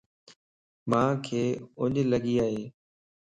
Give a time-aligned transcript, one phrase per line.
[0.89, 1.25] مانکَ
[1.79, 2.61] اُنڃ لڳي ائي